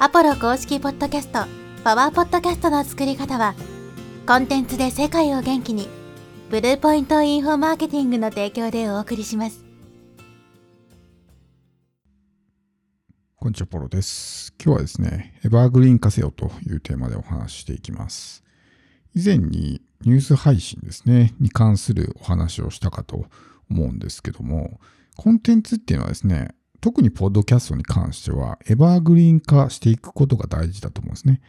[0.00, 1.44] アポロ公式ポッドキャスト、
[1.84, 3.54] パワーポッドキャストの作り方は、
[4.26, 5.88] コンテンツで世界を元気に、
[6.50, 9.64] ブルーポイントインフォマーケティングの提供でお送りします。
[13.36, 14.52] こんにちは、ポロです。
[14.62, 18.42] 今日はですね、エバーグリーン化せよというテーマでお話ししていきます。
[19.14, 23.26] 以前にニュース配信ですね、に関するお話をしたかと
[23.70, 24.80] 思うんですけども、
[25.16, 26.48] コンテンツっていうのはですね、
[26.84, 31.40] 特にポッドキャストに関しては、エバーグリーン化していくことが大事だと思うんですね。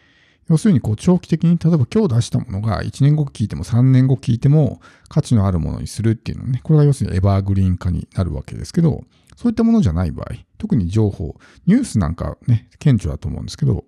[0.48, 4.80] 要するに、こう、長期的に、例えば今日出したものが1年後聞いても3年後聞いても
[5.10, 9.04] 価値のあるものにするっていうのね、これが要するにエバーグリーン化になるわけですけど、
[9.36, 13.84] そういったものじゃない場合、特に情報、ニュースなんかね、顕著だと思うんですけど、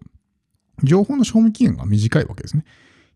[0.84, 2.66] 情報の賞味期限が短いわけですね。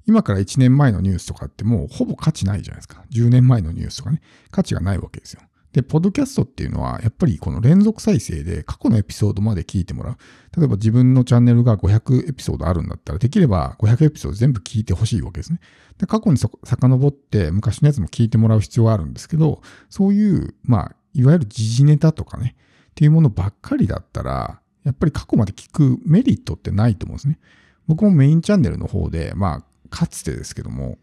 [0.08, 3.04] 今から1年前のニュースとかってもうほぼ価値ないじゃないですか。
[3.12, 5.42] 10年前のニュースとかね、価値がないわけですよ。
[5.74, 10.18] で、ポッドキャストっていうのは、やっぱりこの連続再生で過去のエピソードまで聞いてもらう。
[10.58, 15.60] 例えば自分のチャンネルが500エピソードあるんだったら、できれば500エピソード全部聞いてほしいわけですね。
[15.98, 22.56] で過去に遡って昔のやつも聞いてもらう必要があるんですけど、そういう、まあ、いわゆる時事ネタとかね、
[22.90, 27.40] っていうものばっかりだったら、やっぱり過去まで聞くメリットってないと思うんですね。
[27.88, 30.98] 僕もメインチャンネルの方で、まあ、かつてですけども、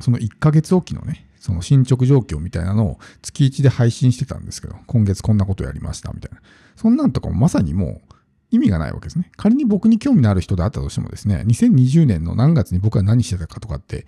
[0.00, 6.40] その1ヶ月おきのね、その進捗状況みたいなのを月1で配信してたんですけど、今月こんなことやりましたみたいな。
[6.76, 8.14] そんなんとかもまさにもう
[8.50, 9.30] 意味がないわけですね。
[9.36, 14.06] 仮に僕に興味のある人であったとしてもですね、2020年の何月に僕は何してたかとかって、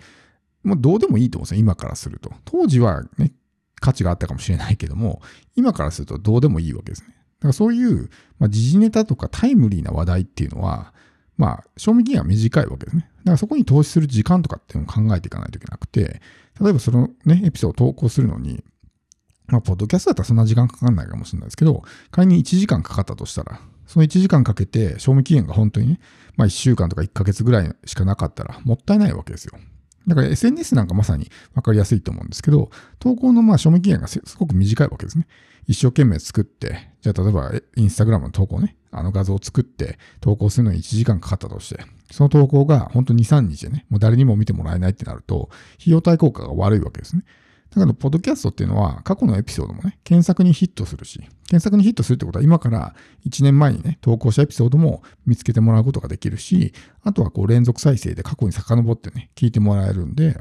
[0.63, 2.31] もうどうでもいいと思うんですよ、今からすると。
[2.45, 3.33] 当時はね、
[3.79, 5.21] 価値があったかもしれないけども、
[5.55, 7.07] 今からするとどうでもいいわけですね。
[7.09, 10.93] だからそういう、まあ、時事ネタとかタイムリーな話題っていうのは、
[11.35, 13.09] まあ、賞味期限は短いわけですね。
[13.19, 16.21] だからそこに投資する時間とかっていうのを考えていかないといけなくて、
[16.61, 18.63] 例えばそのね、エピソードを投稿するのに、
[19.47, 25.99] まあ、ポッドキャストだったらそんな時間かかんないかもしれないですけど、仮に1時間かかったとしたら、その1時間かけて、賞味期限が本当にね、
[26.35, 29.57] まあ1週間とか1ヶ月ぐらいしかなかったら、もったいないわけですよ。
[30.07, 32.69] だから SNS なんかまさに分かりやすいと思うんですけど、
[32.99, 35.27] 投稿のまあ賞味期限がすごく短いわけですね。
[35.67, 47.23] 一生懸命作って、じゃあ例えばインスタグラムの投稿ね、あの画像を作って投稿するのに1時間かかったとして、その投稿が本当に2、3日でね、もう誰にも見てもらえないってなると、費用対効果が悪いわけですね。
[47.75, 52.95] だから、ポッドキャストっていうのは、過去のエピソードもね、検索にヒットするし、検索にヒットするってことは、今から
[53.27, 60.39] 1年前にね、投稿したエピソードも見つけてもらうことができるし、あとはこう連続再生で過去に遡ってね、聞いてもらえるんで、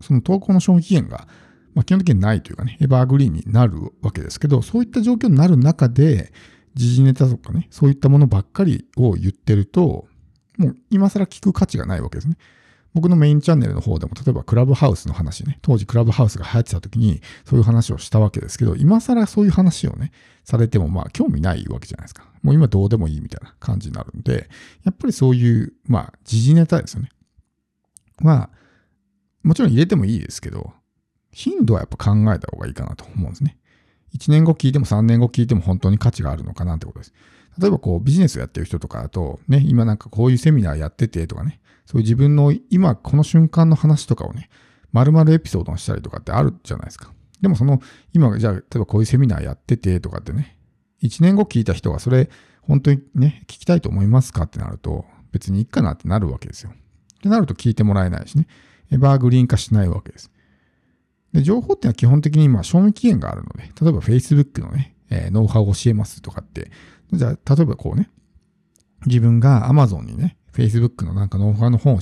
[0.00, 1.26] その投稿の賞味期限が、
[1.74, 6.32] まあ、基本的にないというかね、エバーグリーンになるわけですけど、そういった状況になる中で、
[6.74, 10.06] 時事ネタとかね、そういったものばっかりを言ってると、
[10.58, 12.36] もう今更聞く価値がないわけですね。
[12.94, 20.12] 僕のメインチャンネルの方でも、例えばクラブハウスの話ね、当時クラブハウスが流行ってた時に、そういう話をしたわけですけど、今更そういう話をね、
[20.44, 22.24] されても、まあ、興味ないわけじゃないですか。
[22.42, 24.48] もう今どうでもいいみたいな感じになるんで、
[24.84, 27.10] やっぱりそういう、まあ、時事ネタですよね。
[28.20, 28.50] まあ、
[29.42, 30.72] もちろん入れてもいいですけど、
[31.30, 33.56] 頻度はやっぱ考えた方がいいかなと思うんですね。
[34.14, 37.12] 1年後聞いても3年後聞いても本当に価値があるのかなってことです。
[37.58, 44.48] 例えばこうビジネスをやってる人とかだと、ね、今なんかこういうセミナーやっててとかね、そういう自分の今この瞬間の話とかをね、
[44.92, 47.12] 丸々エピソードにしたりとかってあるじゃないですか。
[47.40, 47.80] でもその、
[48.12, 50.56] 今じゃあ、例えばこういうセミナーやっててとかってね、
[51.02, 52.30] 1年後聞いた人がそれ
[52.62, 56.70] 本当にね、聞きたいと思いますかってなると、別にいいかなってなるわけですよ。
[56.70, 58.46] ってなると聞いてもらえないしね、
[58.90, 60.30] エバーグリーン化しないわけです。
[61.32, 66.70] で、情報っていうのは基本的に今、賞味期限があるので、例えば Facebook のね、えー、ノウハウを教えますとかって、
[67.12, 68.10] じゃあ、例えばこうね、
[69.06, 71.98] 自分が Amazon にね、Facebook のなんかノウハウの本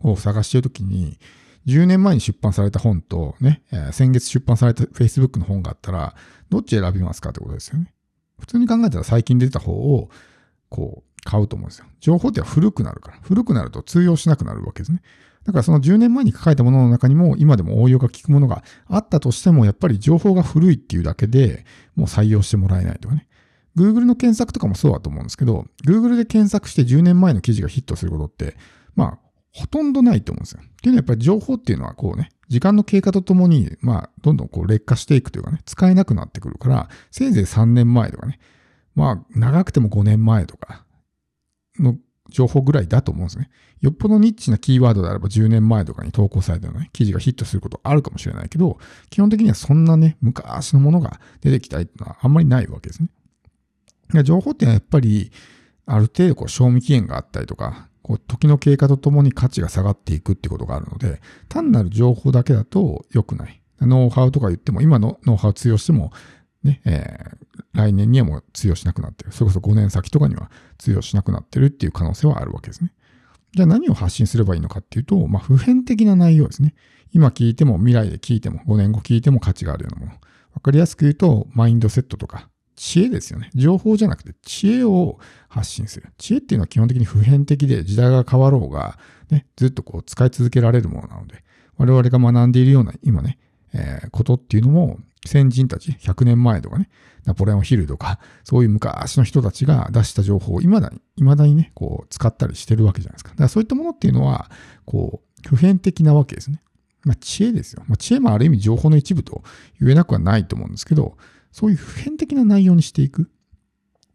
[0.00, 1.18] を探してるときに、
[1.66, 6.14] 10年前に出版された本とね、えー、先月出版された Facebook の本があったら、
[6.50, 7.94] どっち選びますかってことですよね。
[8.38, 10.10] 普通に考えたら最近出た方を、
[10.68, 11.86] こう、買うと思うんですよ。
[12.00, 13.18] 情報って古くなるから。
[13.22, 15.02] 古くなると通用しなくなるわけですね。
[15.44, 21.64] だからその10年前に書かれたものの中にも今でも応用が効くものがあったとしてもやっぱり情報が古いっていうだけで
[21.96, 23.26] もう採用してもらえないとかね。
[23.76, 28.56] Google の検索とかもそうだと思うんですけど、Google で検索して10年前の記事がヒットすることって、
[28.96, 29.18] まあ、
[29.52, 30.60] ほとんどないと思うんですよ。
[30.62, 38.40] っていうのはやっぱり情報っていうのはこうね、時間の経過とともに、まあ、どんどんこう劣化していくというかね、使えなくなってくるから、せいぜい3年前とかね、
[38.94, 40.84] まあ、長くても5年前とか
[41.78, 41.96] の
[42.30, 43.50] 情報ぐらいだと思うんですね。
[43.80, 48.78] よっぽどニッチなキーワードであれば10年前とかに投稿されたような、ね、記事がヒットすることあるかもしれないけど、
[49.10, 53.08] 基本的にはそんなね、昔のものが出てきたいっていうのはあんまりないわけですね。
[54.22, 55.30] 情報ってのはやっぱり、
[55.86, 63.60] ある程度こう賞味期限があったりとか、こう時の経過とともに価値が下がっていくってことがあるので、単なる情報だけだと良くない。
[63.80, 66.12] ノウハウとか言っても、今のノウハウ通用しても、
[66.62, 69.32] ね、えー、来年にはもう通用しなくなってる。
[69.32, 72.92] それこそ5年先とかには通用しなくなってるっていう可能性はあるわけですね。
[73.52, 76.74] じゃあ何を発信すればいいのかっていうと、まあ、普遍的な内容ですね。
[77.12, 80.18] 今聞いても未来で聞いても5年後聞いても価値があるようなもの。
[80.54, 83.50] わかりやすく言うと、マインドセットとか、知恵ですよね。
[83.54, 85.18] 情報じゃなくて知恵を
[85.48, 86.08] 発信する。
[86.16, 88.98] 知恵っていうのは基本的に普遍的で時代が変わろうが、
[89.30, 91.44] ね、ずっとこう使い続けられるものなので、
[91.76, 93.38] 我々が学んでいるような今ね、
[93.74, 96.88] えー、ことっていうのも先人たち、100年前とかね、
[97.24, 103.30] ナポレオンヒルとか、そういう昔の人たちが出した情報を未だに、未だにね、こう使ったりしてるわけじゃないですか。
[103.30, 104.50] だからそういったものっていうのは、
[104.86, 106.62] こう、普遍的なわけですね。
[107.04, 107.82] まあ、知恵ですよ。
[107.86, 109.42] まあ、知恵もある意味情報の一部と
[109.80, 111.16] 言えなくはないと思うんですけど、
[111.52, 113.22] そういう普遍的な内容にしていく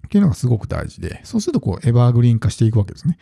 [0.05, 3.17] っていうのがすごく大事で、そうするとこうエバーグリーン化していくわけですね。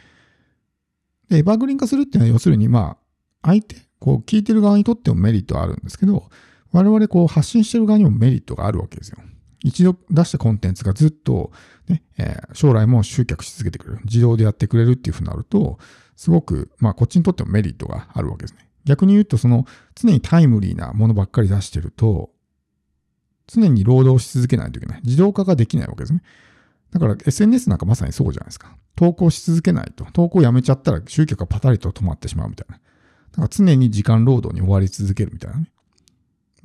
[1.29, 2.97] で、エバーグリーン化するっていうのは要するにま
[3.41, 6.29] あ、相手、こう聞いてる側にとってもメリットあるんですけど、
[6.73, 9.19] 我々こう発信してる側にもメリットがあるわけですよ。
[9.63, 11.51] 一度出したコンテンツがずっと
[11.87, 14.01] ね、えー、将来も集客し続けてくれる。
[14.03, 15.77] 自動でやってくれるっていうふうになると、
[16.17, 18.67] すごく、まあこっちにとってもメリットがあるわけですね。
[18.85, 19.65] 逆に言うと、その
[19.95, 22.31] 常にタイムリーなものばっかり出してると、
[23.47, 25.01] 常に労働し続けないといけない。
[25.03, 26.23] 自動化ができないわけですね。
[26.91, 28.75] だから SNS なんかまさにそうじゃないですか。
[28.95, 30.05] 投稿し続けないと。
[30.13, 32.77] 投稿やめちゃったら集客がパタリと止まってしまうみたいな。
[32.77, 32.81] だ
[33.37, 35.71] から常に時間労働に追われ続けるみたいなね。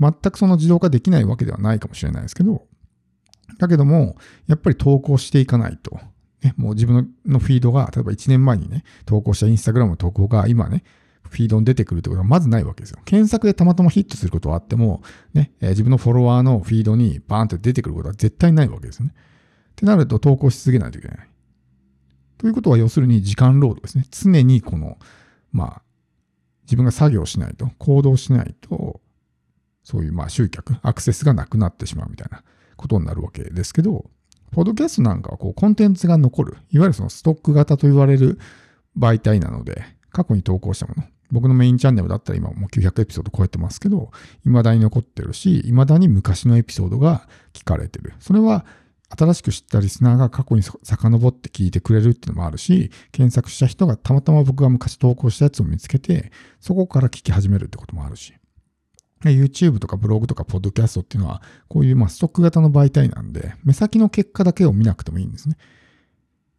[0.01, 2.67] 全くその自動化できないわけではないかもしれないですけど、
[3.59, 4.17] だけども、
[4.47, 5.99] やっぱり投稿していかないと。
[6.43, 10.85] ね、もう自分のフィードが、例えば1年前にね、投稿したインスタグラムの投稿が今ね、
[11.29, 13.01] フィードに出てくるってことはまずないわけですよ。
[13.05, 15.03] 検索でたまたまヒットすることはあっても、
[15.35, 19.15] ね、え、自分のフォロワーのフィードにバーンって出てくることは絶対ないわけですよね。
[19.73, 21.19] ってなると投稿し続けないといけない。
[22.39, 24.07] ということは要するに時間労働ですね。
[24.11, 24.99] 常にこの、
[25.53, 25.83] まあ、
[26.63, 29.01] 自分が作業しないと、行動しないと、
[29.89, 32.43] そういうまあ集客、アクセスがなくなってしまうみたいな
[32.77, 34.05] ことになるわけですけど、
[34.51, 38.39] ポッドキャストなんかはこうコンテンツが残る、いわゆるそのストック型と言われる
[38.99, 44.11] 媒体なので、過去に投稿したもの、僕のメインチャンネルだったら今もう900エピソード超えてますけど、
[44.45, 48.13] 未だに残ってるし、未だに昔のエピソードが聞かれてる。
[48.21, 48.67] それは
[49.09, 56.31] 新しく知ったリスナーが過去に遡って聞いてくれるっていうのもあるし、検索した人がたまたま僕が昔投稿したやつを見つけて、
[56.61, 58.35] そこから聞き始めるってこともあるし。
[59.25, 65.57] YouTube とかブログとかポッドキャストっていうのは、こういうまあストック型の媒体なんで、目先の結果だけを見なくてもいいんですね。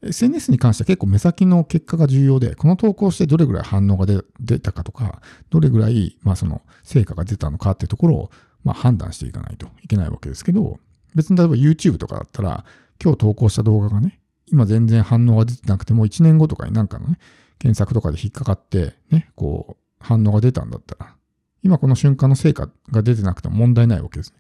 [0.02, 4.06] SNS に関しては結構目先の結果が重要で、この投稿してどれぐらい反応が
[4.40, 8.32] 出たかとか、どれぐらい、まあその成果が出たのかっていうところを、
[8.64, 10.80] まあ判断していかないといけないわけですけど、
[11.16, 12.66] 別に例えば YouTube とかだったら、
[13.02, 17.20] 今日投稿した動画がね、今全然反応が出てなくても1年後とかになんかのね、
[17.60, 21.16] 検索とかで引っかかって、ね、こう、反応が出たんだったら、
[21.64, 24.40] 今この瞬間の成果が出てなくても問題ないわけですね。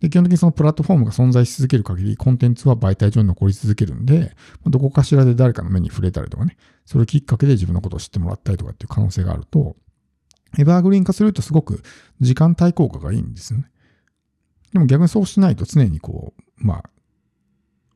[0.00, 4.34] で、基本的にそのプラットフォームが存在し続ける限り、コンテンツは媒体上に残り続けるんで、
[4.66, 9.76] どこかしらで誰かの目に触れたりとかね、それをきっかけで自分のことを知ってもらったりとかっていう可能性があると、
[10.58, 11.82] エバーグリーン化するとすごく
[12.20, 13.70] 時間帯効果がいいんですよね。
[14.72, 16.82] でも逆にそうしないと常にこう、まあ、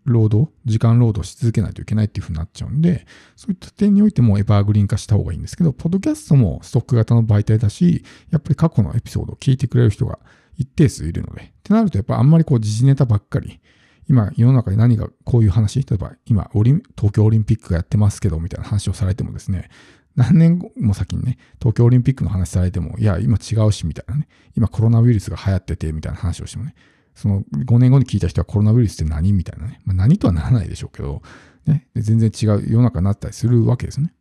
[0.07, 10.19] 労働、時間労働し続けないといけないっていう風になっちゃうんで、そういった点においてもエバーグリーン化した方がいいんですけど、ポッドキャストもストック型の媒体だし、やっぱり過去のエピソードを聞いてくれる人が
[10.57, 11.43] 一定数いるので。
[11.43, 13.61] ってなると、やっぱあんまりこう時事ネタばっかり、
[14.09, 19.69] 今世の中で何がこういう話、例えば今オリ東京オリンピックがやってますけど、みたいな話をされてもですね、
[20.17, 26.75] 何年後も先にね、東京オリンピックの話されても、いや、今違うし、みたいなね、今コロナウイルスが流行ってて、みたいな話をしてもね、
[27.17, 31.23] その5年後に聞いた人はコロナウイルスって何みたいなね、まあ、何とはならないでしょうけど、
[31.67, 34.13] ね、全然違う世の中になったりするわけですね。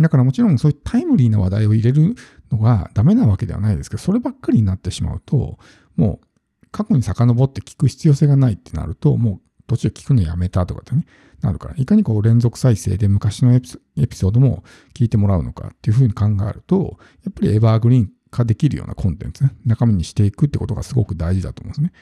[0.00, 2.14] だからもちろんそういうタイムリーな話題を入れる
[2.50, 5.58] のがダメなわけではないですけど、そればっかりになってしまうと、
[5.96, 6.26] もう
[6.72, 11.06] 過去に遡って聞く必要性がないってなると、もう途中聞くのやめたとかってね、
[11.40, 13.68] なるから、いかにこう連続再生で昔のエピ
[14.16, 21.92] ソードも聞いてもらうのかっていうふうに考えると、やっぱりエバーグリーン化できるようなコンテンツ、中身にしていくってことがすごく大事だと思うんですね。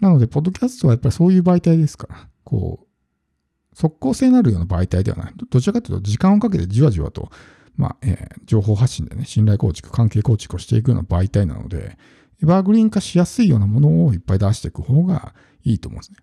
[0.00, 5.34] なので、ポッドキャストはやっぱりそういう媒体ですから、こう、即効性のあるような媒体ではない。
[5.50, 7.30] どちらかというと、時間をかけてじわじわと、
[7.76, 11.98] まあ、えー、情報発信でね、信頼構築、関係構築をしていくような媒体なので、
[12.42, 15.34] エバーグリーン化しやすいようなものをいっぱい出していく方が
[15.64, 16.18] いいと思うんですね。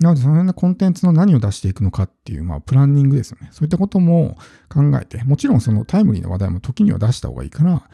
[0.00, 3.48] なので、そのようなコンテンツの何を出していくのかっていう、まあ、プランニングですよね。
[3.52, 4.36] そういったことも
[4.68, 7.88] 考えて、もちろんそのタイムリーな話題も時には出した方がいいから、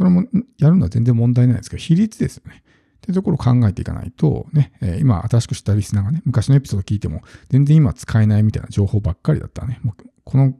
[0.00, 0.24] それも
[0.56, 2.62] やるのは全然問題ないですけど、比率ですよね。
[2.64, 10.54] っていうところを考えていかないと、ね、えー、今新しく知ったリスナーがね、昔のエピソード聞いても、全然今使えないみたいな情報ばっかりだったらね、もうこの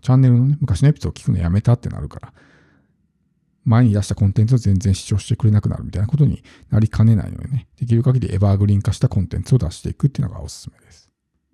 [0.00, 2.32] チャンネルのね、昔のエピソード聞くのやめたってなるから、
[3.66, 11.03] 前に出したコンテンツを全然視聴してくれなくなるみたいなことになりかねないのでね、できる限りエバーグリーン化したコンテンツを出していくっていうのがおすすめです。